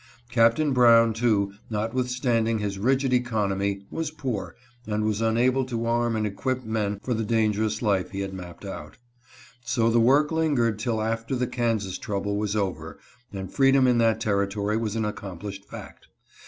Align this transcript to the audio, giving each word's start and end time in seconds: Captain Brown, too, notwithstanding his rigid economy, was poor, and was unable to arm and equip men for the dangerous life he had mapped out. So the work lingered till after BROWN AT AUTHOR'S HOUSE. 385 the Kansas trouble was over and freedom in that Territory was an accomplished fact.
Captain 0.31 0.73
Brown, 0.73 1.13
too, 1.13 1.53
notwithstanding 1.69 2.57
his 2.57 2.79
rigid 2.79 3.13
economy, 3.13 3.85
was 3.91 4.09
poor, 4.09 4.55
and 4.87 5.05
was 5.05 5.21
unable 5.21 5.63
to 5.63 5.85
arm 5.85 6.15
and 6.15 6.25
equip 6.25 6.63
men 6.65 6.99
for 7.03 7.13
the 7.13 7.23
dangerous 7.23 7.83
life 7.83 8.09
he 8.09 8.21
had 8.21 8.33
mapped 8.33 8.65
out. 8.65 8.97
So 9.63 9.91
the 9.91 9.99
work 9.99 10.31
lingered 10.31 10.79
till 10.79 11.03
after 11.03 11.35
BROWN 11.35 11.41
AT 11.41 11.47
AUTHOR'S 11.53 11.53
HOUSE. 11.53 11.97
385 11.99 11.99
the 11.99 11.99
Kansas 11.99 11.99
trouble 11.99 12.37
was 12.37 12.55
over 12.55 12.99
and 13.31 13.53
freedom 13.53 13.85
in 13.85 13.99
that 13.99 14.19
Territory 14.19 14.75
was 14.75 14.95
an 14.95 15.05
accomplished 15.05 15.65
fact. 15.69 16.07